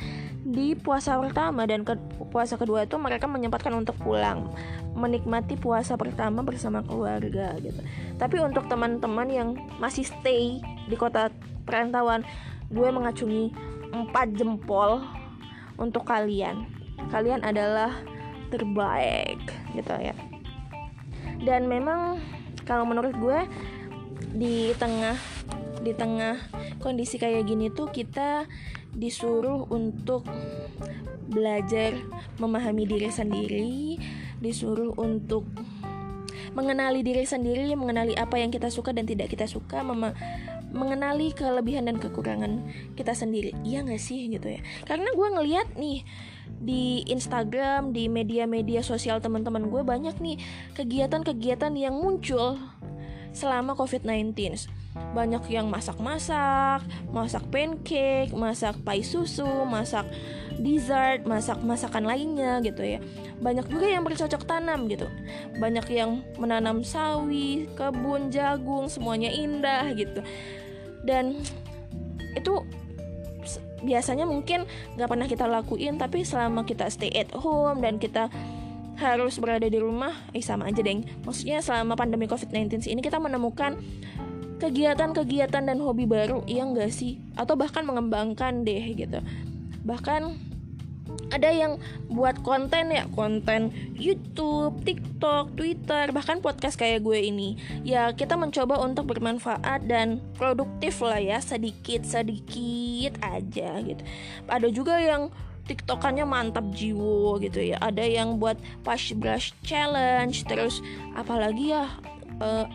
di 0.46 0.78
puasa 0.78 1.18
pertama 1.18 1.66
dan 1.66 1.82
ke 1.82 1.98
puasa 2.30 2.54
kedua 2.54 2.86
itu 2.86 2.94
mereka 3.00 3.26
menyempatkan 3.26 3.74
untuk 3.74 3.98
pulang 3.98 4.46
menikmati 4.96 5.60
puasa 5.60 5.94
pertama 6.00 6.40
bersama 6.40 6.80
keluarga 6.80 7.52
gitu. 7.60 7.78
Tapi 8.16 8.40
untuk 8.40 8.64
teman-teman 8.66 9.28
yang 9.28 9.48
masih 9.76 10.08
stay 10.08 10.58
di 10.88 10.96
kota 10.96 11.28
perantauan, 11.68 12.24
gue 12.72 12.88
mengacungi 12.88 13.52
empat 13.92 14.32
jempol 14.40 15.04
untuk 15.76 16.08
kalian. 16.08 16.64
Kalian 17.12 17.44
adalah 17.44 17.92
terbaik 18.48 19.38
gitu 19.76 19.92
ya. 20.00 20.16
Dan 21.42 21.68
memang 21.68 22.20
kalau 22.68 22.84
menurut 22.88 23.14
gue 23.16 23.40
di 24.36 24.72
tengah 24.76 25.16
di 25.80 25.94
tengah 25.94 26.40
kondisi 26.82 27.16
kayak 27.16 27.46
gini 27.46 27.70
tuh 27.70 27.88
kita 27.94 28.44
disuruh 28.96 29.68
untuk 29.70 30.26
belajar 31.30 31.94
memahami 32.40 32.88
diri 32.88 33.10
sendiri, 33.12 34.00
disuruh 34.40 34.96
untuk 34.98 35.44
mengenali 36.56 37.04
diri 37.04 37.28
sendiri, 37.28 37.76
mengenali 37.76 38.16
apa 38.16 38.40
yang 38.40 38.48
kita 38.48 38.72
suka 38.72 38.96
dan 38.96 39.04
tidak 39.04 39.28
kita 39.28 39.44
suka, 39.44 39.84
mengenali 40.74 41.30
kelebihan 41.30 41.86
dan 41.86 41.96
kekurangan 42.00 42.62
kita 42.98 43.14
sendiri. 43.14 43.54
Iya 43.62 43.86
gak 43.86 44.02
sih 44.02 44.26
gitu 44.30 44.58
ya? 44.58 44.60
Karena 44.84 45.10
gue 45.14 45.28
ngeliat 45.30 45.68
nih 45.78 46.02
di 46.56 47.06
Instagram, 47.10 47.92
di 47.92 48.06
media-media 48.06 48.80
sosial 48.80 49.20
teman-teman 49.22 49.68
gue 49.68 49.82
banyak 49.82 50.16
nih 50.18 50.36
kegiatan-kegiatan 50.74 51.74
yang 51.74 51.94
muncul 51.98 52.58
selama 53.36 53.76
COVID-19 53.76 54.32
banyak 55.16 55.40
yang 55.48 55.72
masak-masak, 55.72 56.84
masak 57.08 57.44
pancake, 57.48 58.32
masak 58.36 58.76
pai 58.84 59.00
susu, 59.00 59.64
masak 59.64 60.04
dessert, 60.60 61.24
masak 61.24 61.60
masakan 61.64 62.04
lainnya 62.04 62.60
gitu 62.60 62.84
ya. 62.84 63.00
Banyak 63.40 63.68
juga 63.68 63.88
yang 63.88 64.04
bercocok 64.04 64.44
tanam 64.44 64.88
gitu. 64.92 65.08
Banyak 65.56 65.86
yang 65.88 66.20
menanam 66.36 66.84
sawi, 66.84 67.68
kebun 67.76 68.28
jagung, 68.28 68.88
semuanya 68.92 69.32
indah 69.32 69.88
gitu. 69.96 70.20
Dan 71.04 71.40
itu 72.36 72.60
biasanya 73.84 74.24
mungkin 74.24 74.64
nggak 74.96 75.08
pernah 75.08 75.28
kita 75.28 75.44
lakuin 75.44 76.00
tapi 76.00 76.24
selama 76.24 76.64
kita 76.64 76.88
stay 76.88 77.12
at 77.12 77.28
home 77.36 77.84
dan 77.84 78.00
kita 78.00 78.32
harus 78.96 79.36
berada 79.36 79.68
di 79.68 79.76
rumah 79.76 80.16
eh 80.32 80.40
sama 80.40 80.72
aja 80.72 80.80
deng 80.80 81.04
maksudnya 81.28 81.60
selama 81.60 81.94
pandemi 81.94 82.24
covid-19 82.24 82.88
ini 82.88 83.00
kita 83.04 83.20
menemukan 83.20 83.76
kegiatan-kegiatan 84.56 85.62
dan 85.68 85.78
hobi 85.80 86.08
baru 86.08 86.42
iya 86.48 86.64
enggak 86.64 86.92
sih 86.92 87.20
atau 87.36 87.54
bahkan 87.54 87.84
mengembangkan 87.84 88.64
deh 88.64 88.84
gitu 88.96 89.20
bahkan 89.84 90.34
ada 91.30 91.50
yang 91.50 91.78
buat 92.06 92.38
konten 92.46 92.94
ya 92.94 93.06
konten 93.14 93.74
YouTube, 93.98 94.78
TikTok, 94.86 95.58
Twitter, 95.58 96.10
bahkan 96.14 96.38
podcast 96.38 96.78
kayak 96.78 97.02
gue 97.02 97.18
ini. 97.18 97.58
Ya 97.82 98.10
kita 98.14 98.38
mencoba 98.38 98.78
untuk 98.78 99.10
bermanfaat 99.10 99.86
dan 99.90 100.22
produktif 100.38 101.02
lah 101.02 101.18
ya 101.18 101.38
sedikit 101.42 102.06
sedikit 102.06 103.18
aja 103.22 103.82
gitu. 103.82 104.02
Ada 104.46 104.68
juga 104.70 104.98
yang 105.02 105.34
tiktokannya 105.66 106.26
mantap 106.26 106.66
jiwo 106.70 107.42
gitu 107.42 107.58
ya. 107.58 107.78
Ada 107.82 108.06
yang 108.06 108.38
buat 108.38 108.58
push 108.86 109.14
brush 109.18 109.50
challenge, 109.66 110.46
terus 110.46 110.78
apalagi 111.18 111.74
ya 111.74 111.90
uh, 112.40 112.66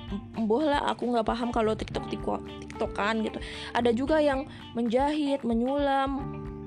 lah 0.65 0.82
aku 0.94 1.10
nggak 1.12 1.27
paham 1.27 1.50
kalau 1.53 1.74
tiktok 1.77 2.10
tiktokan 2.10 3.25
gitu. 3.25 3.38
Ada 3.75 3.91
juga 3.94 4.18
yang 4.22 4.48
menjahit 4.74 5.46
menyulam 5.46 6.22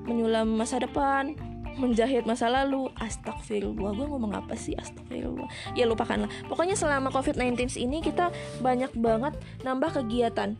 menyulam 0.05 0.53
masa 0.53 0.77
depan 0.77 1.33
menjahit 1.81 2.23
masa 2.23 2.47
lalu. 2.47 2.87
Astagfirullah 2.95 3.91
gue 3.95 4.07
ngomong 4.07 4.31
apa 4.35 4.55
sih? 4.55 4.77
Astagfirullah. 4.77 5.75
Ya 5.75 5.83
lupakanlah. 5.89 6.31
Pokoknya 6.47 6.77
selama 6.79 7.11
covid-19 7.11 7.75
ini 7.81 7.99
kita 7.99 8.31
banyak 8.63 8.95
banget 8.95 9.35
nambah 9.63 10.01
kegiatan. 10.03 10.55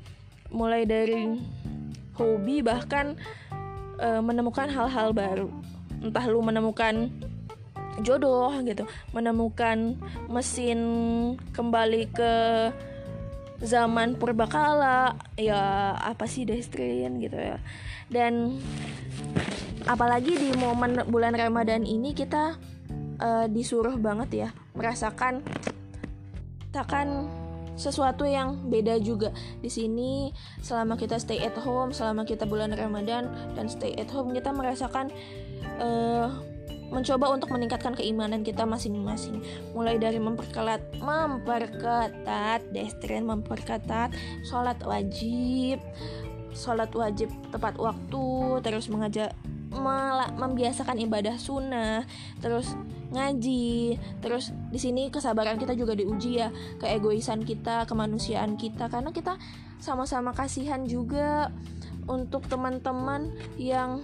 Mulai 0.52 0.84
dari 0.88 1.40
hobi 2.16 2.64
bahkan 2.64 3.16
uh, 4.00 4.20
menemukan 4.24 4.68
hal-hal 4.68 5.16
baru. 5.16 5.48
Entah 6.04 6.26
lu 6.28 6.44
menemukan 6.44 7.10
jodoh 8.04 8.52
gitu. 8.66 8.84
Menemukan 9.14 9.96
mesin 10.28 10.80
kembali 11.56 12.12
ke 12.12 12.34
zaman 13.64 14.20
purbakala 14.20 15.16
ya 15.40 15.96
apa 15.96 16.28
sih 16.28 16.44
destrin 16.44 17.20
gitu 17.24 17.40
ya. 17.40 17.62
Dan 18.12 18.60
apalagi 19.88 20.36
di 20.36 20.50
momen 20.58 21.08
bulan 21.08 21.38
Ramadan 21.38 21.88
ini 21.88 22.12
kita 22.12 22.58
uh, 23.22 23.46
disuruh 23.48 23.96
banget 23.96 24.48
ya 24.48 24.50
merasakan 24.76 25.46
merasakan 26.76 27.32
sesuatu 27.80 28.28
yang 28.28 28.68
beda 28.68 29.00
juga. 29.00 29.32
Di 29.64 29.72
sini 29.72 30.32
selama 30.60 31.00
kita 31.00 31.16
stay 31.20 31.40
at 31.40 31.56
home 31.56 31.96
selama 31.96 32.28
kita 32.28 32.44
bulan 32.44 32.76
Ramadan 32.76 33.32
dan 33.56 33.72
stay 33.72 33.96
at 33.96 34.12
home 34.12 34.36
kita 34.36 34.52
merasakan 34.52 35.08
uh, 35.80 36.32
mencoba 36.96 37.28
untuk 37.36 37.52
meningkatkan 37.52 37.92
keimanan 37.92 38.40
kita 38.48 38.64
masing-masing. 38.64 39.44
Mulai 39.76 40.00
dari 40.00 40.18
memperketat 40.18 40.96
memperketat 41.04 42.64
destrin 42.72 43.28
memperketat 43.28 44.16
sholat 44.48 44.80
wajib 44.88 45.84
sholat 46.56 46.90
wajib 46.96 47.28
tepat 47.52 47.76
waktu 47.76 48.26
terus 48.64 48.88
mengajak 48.88 49.36
membiasakan 50.40 50.96
ibadah 51.04 51.36
sunnah 51.36 52.08
terus 52.40 52.80
ngaji 53.12 54.00
terus 54.24 54.56
di 54.72 54.80
sini 54.80 55.12
kesabaran 55.12 55.60
kita 55.60 55.76
juga 55.76 56.00
diuji 56.00 56.40
ya 56.40 56.48
keegoisan 56.80 57.44
kita 57.44 57.84
kemanusiaan 57.84 58.56
kita 58.56 58.88
karena 58.88 59.12
kita 59.12 59.36
sama-sama 59.84 60.32
kasihan 60.32 60.88
juga 60.88 61.52
untuk 62.08 62.48
teman-teman 62.48 63.36
yang 63.60 64.00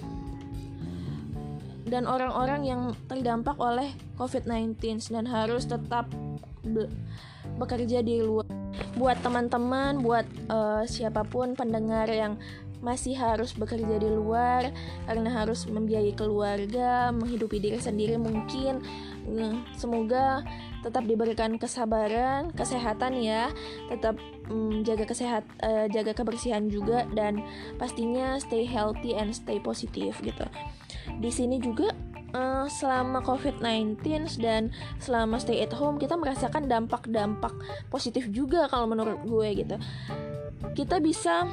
dan 1.85 2.05
orang-orang 2.05 2.61
yang 2.67 2.81
terdampak 3.09 3.57
oleh 3.57 3.93
COVID-19 4.17 4.77
dan 5.09 5.25
harus 5.25 5.65
tetap 5.65 6.09
be 6.61 6.85
bekerja 7.57 8.05
di 8.05 8.21
luar. 8.21 8.47
Buat 8.95 9.21
teman-teman, 9.25 10.00
buat 10.01 10.25
uh, 10.47 10.85
siapa 10.85 11.25
pun 11.25 11.57
pendengar 11.57 12.07
yang 12.09 12.38
masih 12.81 13.13
harus 13.13 13.53
bekerja 13.53 14.01
di 14.01 14.09
luar 14.09 14.73
karena 15.05 15.29
harus 15.29 15.69
membiayai 15.69 16.17
keluarga, 16.17 17.13
menghidupi 17.13 17.61
diri 17.61 17.77
sendiri 17.77 18.17
mungkin. 18.17 18.81
Semoga 19.77 20.41
tetap 20.81 21.05
diberikan 21.05 21.61
kesabaran, 21.61 22.50
kesehatan 22.57 23.21
ya, 23.21 23.53
tetap 23.85 24.17
um, 24.50 24.81
jaga 24.81 25.05
kesehat, 25.05 25.45
uh, 25.61 25.85
jaga 25.93 26.17
kebersihan 26.17 26.65
juga 26.73 27.05
dan 27.13 27.45
pastinya 27.77 28.41
stay 28.41 28.65
healthy 28.65 29.13
and 29.13 29.38
stay 29.38 29.61
positif 29.61 30.17
gitu 30.25 30.45
di 31.20 31.29
sini 31.34 31.58
juga 31.62 31.91
uh, 32.36 32.65
selama 32.67 33.24
COVID-19 33.24 34.01
dan 34.39 34.72
selama 34.98 35.39
stay 35.39 35.63
at 35.63 35.74
home 35.75 36.00
kita 36.00 36.15
merasakan 36.15 36.67
dampak-dampak 36.67 37.53
positif 37.91 38.27
juga 38.31 38.67
kalau 38.72 38.88
menurut 38.89 39.20
gue 39.24 39.63
gitu. 39.63 39.75
Kita 40.75 41.03
bisa 41.03 41.46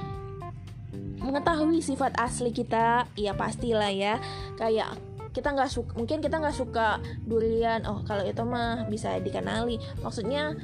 mengetahui 1.19 1.83
sifat 1.83 2.15
asli 2.23 2.55
kita, 2.55 3.11
ya 3.19 3.35
pastilah 3.35 3.91
ya. 3.91 4.23
Kayak 4.55 4.95
kita 5.35 5.55
nggak 5.55 5.71
suka, 5.71 5.91
mungkin 5.99 6.19
kita 6.23 6.39
nggak 6.39 6.57
suka 6.57 7.03
durian. 7.27 7.83
Oh 7.85 8.07
kalau 8.07 8.23
itu 8.23 8.43
mah 8.47 8.87
bisa 8.87 9.19
dikenali. 9.19 9.77
Maksudnya 10.01 10.55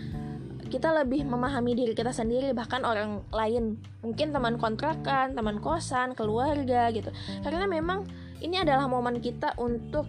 kita 0.75 0.91
lebih 0.91 1.23
memahami 1.29 1.77
diri 1.77 1.93
kita 1.95 2.11
sendiri 2.11 2.51
bahkan 2.51 2.83
orang 2.83 3.23
lain 3.31 3.79
mungkin 4.03 4.35
teman 4.35 4.59
kontrakan 4.59 5.37
teman 5.37 5.63
kosan 5.63 6.19
keluarga 6.19 6.91
gitu 6.91 7.15
karena 7.47 7.69
memang 7.71 8.09
ini 8.45 8.61
adalah 8.61 8.85
momen 8.85 9.25
kita 9.25 9.57
untuk 9.57 10.05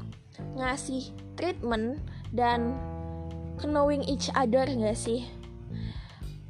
ngasih 0.59 1.15
treatment 1.39 2.03
dan 2.35 2.75
knowing 3.63 4.03
each 4.11 4.27
other 4.35 4.67
gak 4.67 4.99
sih? 4.99 5.23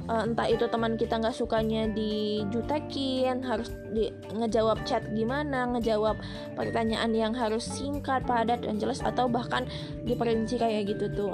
Uh, 0.06 0.22
entah 0.22 0.46
itu 0.46 0.70
teman 0.70 1.02
kita 1.02 1.18
nggak 1.18 1.34
sukanya 1.34 1.90
dijutekin 1.90 3.42
harus 3.42 3.74
di, 3.90 4.14
ngejawab 4.38 4.86
chat 4.86 5.02
gimana 5.18 5.66
ngejawab 5.66 6.14
pertanyaan 6.54 7.10
yang 7.10 7.34
harus 7.34 7.66
singkat 7.66 8.22
padat 8.22 8.62
dan 8.62 8.78
jelas 8.78 9.02
atau 9.02 9.26
bahkan 9.26 9.66
diperinci 10.06 10.62
kayak 10.62 10.94
gitu 10.94 11.10
tuh. 11.10 11.34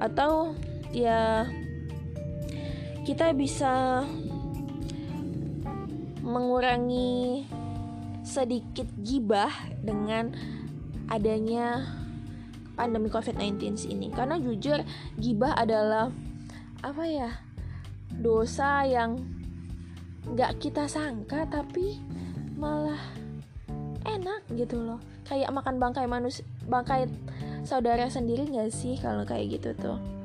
Atau 0.00 0.56
ya 0.96 1.44
kita 3.04 3.36
bisa 3.36 4.00
mengurangi 6.24 7.44
sedikit 8.26 8.90
gibah 9.06 9.54
dengan 9.86 10.34
adanya 11.06 11.86
pandemi 12.74 13.06
COVID-19 13.06 13.86
ini. 13.86 14.10
Karena 14.10 14.36
jujur 14.42 14.82
gibah 15.22 15.54
adalah 15.54 16.10
apa 16.82 17.04
ya 17.06 17.30
dosa 18.18 18.82
yang 18.82 19.22
nggak 20.26 20.58
kita 20.58 20.90
sangka 20.90 21.46
tapi 21.46 22.02
malah 22.58 22.98
enak 24.02 24.42
gitu 24.58 24.82
loh. 24.82 24.98
Kayak 25.22 25.54
makan 25.54 25.78
bangkai 25.78 26.10
manusia 26.10 26.42
bangkai 26.66 27.06
saudara 27.62 28.10
sendiri 28.10 28.46
nggak 28.50 28.74
sih 28.74 28.98
kalau 28.98 29.22
kayak 29.22 29.58
gitu 29.58 29.70
tuh 29.78 30.15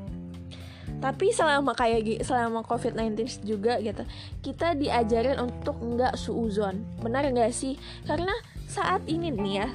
tapi 1.02 1.34
selama 1.34 1.74
kayak 1.74 2.22
selama 2.22 2.62
COVID-19 2.62 3.42
juga 3.42 3.82
gitu 3.82 4.06
kita 4.46 4.78
diajarin 4.78 5.42
untuk 5.42 5.82
nggak 5.82 6.14
suuzon 6.14 6.86
benar 7.02 7.26
nggak 7.26 7.50
sih? 7.50 7.76
Karena 8.06 8.32
saat 8.70 9.02
ini 9.10 9.34
nih 9.34 9.56
ya 9.66 9.68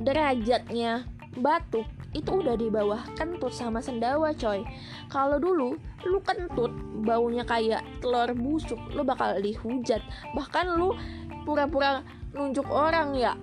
derajatnya 0.00 1.04
batuk 1.36 1.84
itu 2.16 2.30
udah 2.32 2.56
di 2.56 2.72
bawah 2.72 3.04
kentut 3.18 3.52
sama 3.52 3.84
sendawa 3.84 4.32
coy. 4.32 4.64
Kalau 5.12 5.36
dulu 5.36 5.76
lu 6.08 6.18
kentut 6.24 6.72
baunya 7.04 7.44
kayak 7.44 7.84
telur 8.00 8.32
busuk 8.32 8.78
lu 8.96 9.04
bakal 9.04 9.36
dihujat. 9.36 10.00
Bahkan 10.32 10.78
lu 10.80 10.96
pura-pura 11.44 12.00
nunjuk 12.32 12.70
orang 12.72 13.18
ya 13.18 13.36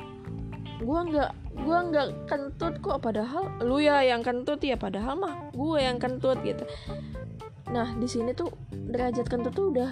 gua 0.82 1.06
nggak 1.06 1.32
gue 1.54 1.78
nggak 1.94 2.28
kentut 2.28 2.82
kok 2.82 2.98
padahal 3.00 3.50
lu 3.62 3.78
ya 3.78 4.02
yang 4.02 4.26
kentut 4.26 4.60
ya 4.60 4.76
padahal 4.76 5.16
mah 5.16 5.34
gue 5.54 5.80
yang 5.80 6.02
kentut 6.02 6.42
gitu. 6.42 6.66
Nah 7.70 7.94
di 7.98 8.08
sini 8.10 8.34
tuh 8.34 8.50
derajat 8.74 9.30
kentut 9.30 9.54
tuh 9.54 9.70
udah 9.70 9.92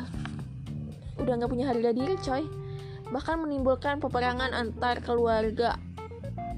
udah 1.22 1.34
nggak 1.38 1.52
punya 1.52 1.70
harga 1.70 1.90
diri 1.94 2.16
coy. 2.18 2.44
Bahkan 3.12 3.36
menimbulkan 3.44 4.00
peperangan 4.00 4.56
antar 4.56 5.04
keluarga 5.04 5.78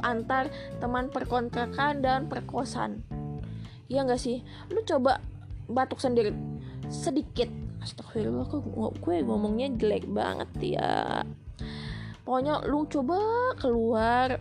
antar 0.04 0.52
teman 0.84 1.08
perkontrakan 1.08 2.04
dan 2.04 2.28
perkosan. 2.28 3.02
Iya 3.88 4.04
nggak 4.04 4.22
sih? 4.22 4.44
Lu 4.70 4.84
coba 4.84 5.24
batuk 5.72 6.04
sendiri 6.04 6.36
sedikit. 6.92 7.48
Astagfirullah 7.84 8.48
kok 8.48 8.64
gue 9.00 9.16
ngomongnya 9.24 9.68
jelek 9.76 10.08
banget 10.08 10.80
ya. 10.80 11.24
Pokoknya 12.24 12.64
lu 12.64 12.88
coba 12.88 13.20
keluar 13.60 14.40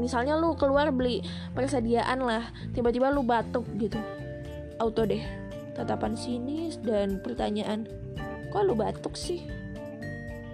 misalnya 0.00 0.38
lu 0.38 0.54
keluar 0.56 0.88
beli 0.92 1.20
persediaan 1.52 2.22
lah 2.22 2.48
tiba-tiba 2.72 3.12
lu 3.12 3.24
batuk 3.24 3.66
gitu. 3.76 3.98
Auto 4.80 5.04
deh 5.04 5.22
tatapan 5.72 6.12
sinis 6.16 6.76
dan 6.80 7.20
pertanyaan 7.24 7.88
kok 8.52 8.64
lu 8.64 8.76
batuk 8.76 9.16
sih? 9.16 9.44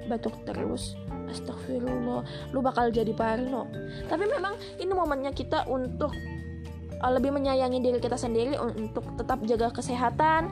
Batuk 0.06 0.34
terus. 0.46 0.96
Astagfirullah 1.28 2.52
lu 2.56 2.60
bakal 2.64 2.88
jadi 2.88 3.12
parno. 3.12 3.68
Tapi 4.08 4.24
memang 4.24 4.56
ini 4.80 4.92
momennya 4.94 5.36
kita 5.36 5.68
untuk 5.68 6.14
uh, 7.02 7.12
lebih 7.12 7.30
menyayangi 7.34 7.78
diri 7.84 7.98
kita 8.00 8.16
sendiri 8.16 8.56
untuk 8.58 9.04
tetap 9.20 9.38
jaga 9.44 9.68
kesehatan 9.70 10.50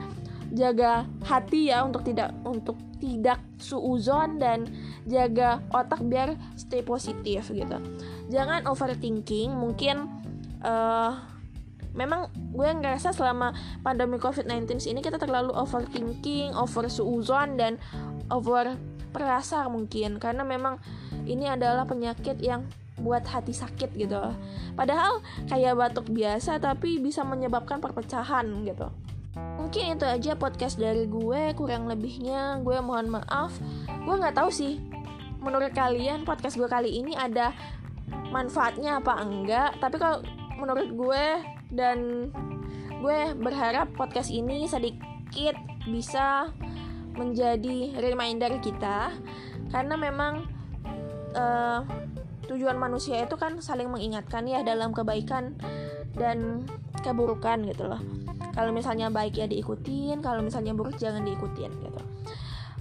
jaga 0.55 1.03
hati 1.27 1.71
ya 1.71 1.83
untuk 1.83 2.07
tidak 2.07 2.31
untuk 2.47 2.79
tidak 3.03 3.43
suuzon 3.59 4.39
dan 4.39 4.63
jaga 5.03 5.59
otak 5.75 5.99
biar 6.07 6.39
stay 6.55 6.79
positif 6.79 7.51
gitu 7.51 7.77
jangan 8.27 8.67
overthinking 8.67 9.51
mungkin 9.51 10.07
uh, 10.61 11.15
memang 11.97 12.29
gue 12.53 12.69
ngerasa 12.69 13.09
selama 13.09 13.51
pandemi 13.81 14.21
COVID-19 14.21 14.85
ini 14.85 15.01
kita 15.01 15.17
terlalu 15.17 15.49
overthinking, 15.57 16.53
over 16.53 16.85
suuzon 16.85 17.57
dan 17.57 17.81
over 18.29 18.77
perasa 19.09 19.65
mungkin 19.65 20.21
karena 20.21 20.45
memang 20.45 20.77
ini 21.25 21.49
adalah 21.49 21.89
penyakit 21.89 22.37
yang 22.37 22.69
buat 23.01 23.25
hati 23.25 23.53
sakit 23.53 23.97
gitu. 23.97 24.17
Padahal 24.77 25.21
kayak 25.49 25.77
batuk 25.77 26.09
biasa 26.13 26.61
tapi 26.61 27.01
bisa 27.01 27.25
menyebabkan 27.25 27.81
perpecahan 27.81 28.45
gitu. 28.65 28.89
Mungkin 29.57 29.97
itu 29.97 30.05
aja 30.05 30.33
podcast 30.33 30.77
dari 30.77 31.05
gue, 31.05 31.53
kurang 31.53 31.89
lebihnya 31.89 32.61
gue 32.61 32.77
mohon 32.81 33.09
maaf. 33.21 33.53
Gue 34.05 34.15
nggak 34.17 34.37
tahu 34.37 34.49
sih 34.53 34.81
menurut 35.37 35.69
kalian 35.73 36.25
podcast 36.25 36.57
gue 36.57 36.65
kali 36.65 36.97
ini 36.97 37.13
ada 37.13 37.53
manfaatnya 38.31 38.99
apa 38.99 39.13
enggak. 39.21 39.77
Tapi 39.79 39.95
kalau 39.99 40.23
menurut 40.57 40.89
gue 40.91 41.25
dan 41.73 42.29
gue 42.97 43.19
berharap 43.37 43.93
podcast 43.93 44.33
ini 44.33 44.65
sedikit 44.65 45.55
bisa 45.87 46.51
menjadi 47.15 47.97
reminder 47.99 48.57
kita. 48.63 49.13
Karena 49.67 49.99
memang 49.99 50.47
uh, 51.35 51.83
tujuan 52.47 52.79
manusia 52.79 53.23
itu 53.27 53.35
kan 53.35 53.59
saling 53.59 53.91
mengingatkan 53.91 54.47
ya 54.47 54.63
dalam 54.63 54.95
kebaikan 54.95 55.57
dan 56.15 56.63
keburukan 57.03 57.67
gitu 57.67 57.85
loh. 57.85 57.99
Kalau 58.57 58.73
misalnya 58.73 59.13
baik 59.13 59.37
ya 59.37 59.45
diikutin 59.45 60.17
kalau 60.25 60.41
misalnya 60.41 60.73
buruk 60.73 60.97
jangan 60.97 61.21
diikutin 61.21 61.69
gitu 61.77 62.06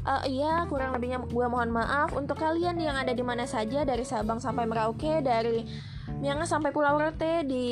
uh, 0.07 0.23
iya 0.25 0.64
kurang 0.71 0.95
lebihnya 0.95 1.27
gue 1.27 1.47
mohon 1.51 1.75
maaf. 1.75 2.14
Untuk 2.14 2.38
kalian 2.38 2.79
yang 2.79 2.95
ada 2.95 3.11
di 3.11 3.27
mana 3.27 3.45
saja 3.45 3.83
dari 3.83 4.07
Sabang 4.07 4.38
sampai 4.38 4.64
Merauke 4.64 5.21
dari 5.21 5.66
Miangas 6.16 6.55
sampai 6.55 6.71
Pulau 6.71 6.97
Rote 6.97 7.45
di 7.45 7.69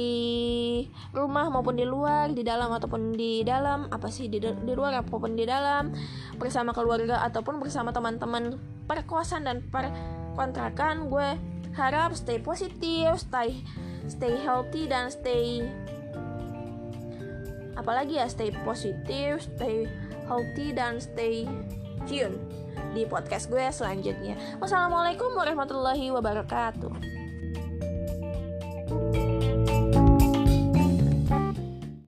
rumah 1.15 1.49
maupun 1.49 1.79
di 1.79 1.87
luar 1.87 2.35
di 2.35 2.43
dalam 2.43 2.69
ataupun 2.75 3.15
di 3.15 3.47
dalam 3.47 3.87
apa 3.89 4.11
sih 4.11 4.27
di, 4.27 4.43
di 4.43 4.73
luar 4.75 5.01
ataupun 5.01 5.39
di 5.39 5.47
dalam 5.47 5.95
bersama 6.37 6.75
keluarga 6.75 7.23
ataupun 7.25 7.63
bersama 7.63 7.95
teman-teman 7.95 8.59
perkosan 8.91 9.47
dan 9.49 9.63
per 9.71 9.89
kontrakan 10.35 11.09
gue 11.09 11.39
harap 11.79 12.13
stay 12.19 12.43
positif 12.43 13.23
stay 13.23 13.65
stay 14.11 14.35
healthy 14.43 14.91
dan 14.91 15.09
stay 15.09 15.65
apalagi 17.79 18.19
ya 18.19 18.27
stay 18.27 18.51
positif 18.67 19.47
stay 19.47 19.87
healthy 20.27 20.75
dan 20.75 20.99
stay 20.99 21.47
tune 22.07 22.37
di 22.95 23.03
podcast 23.09 23.51
gue 23.51 23.67
selanjutnya. 23.75 24.39
Wassalamualaikum 24.63 25.35
warahmatullahi 25.35 26.15
wabarakatuh 26.15 27.14